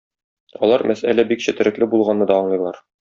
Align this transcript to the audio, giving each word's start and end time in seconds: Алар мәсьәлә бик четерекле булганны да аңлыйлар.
Алар 0.67 0.83
мәсьәлә 0.91 1.25
бик 1.33 1.43
четерекле 1.47 1.89
булганны 1.95 2.29
да 2.33 2.39
аңлыйлар. 2.43 2.81